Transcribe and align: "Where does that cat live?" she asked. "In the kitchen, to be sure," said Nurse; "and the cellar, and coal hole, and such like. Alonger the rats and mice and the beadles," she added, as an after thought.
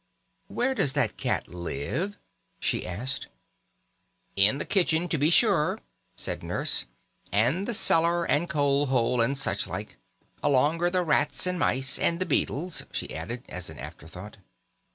"Where 0.47 0.73
does 0.73 0.93
that 0.93 1.15
cat 1.15 1.47
live?" 1.47 2.17
she 2.59 2.87
asked. 2.87 3.27
"In 4.35 4.57
the 4.57 4.65
kitchen, 4.65 5.07
to 5.09 5.19
be 5.19 5.29
sure," 5.29 5.79
said 6.15 6.41
Nurse; 6.41 6.85
"and 7.31 7.67
the 7.67 7.73
cellar, 7.75 8.25
and 8.25 8.49
coal 8.49 8.87
hole, 8.87 9.21
and 9.21 9.37
such 9.37 9.67
like. 9.67 9.97
Alonger 10.41 10.89
the 10.89 11.03
rats 11.03 11.45
and 11.45 11.59
mice 11.59 11.99
and 11.99 12.19
the 12.19 12.25
beadles," 12.25 12.83
she 12.91 13.13
added, 13.15 13.43
as 13.47 13.69
an 13.69 13.77
after 13.77 14.07
thought. 14.07 14.37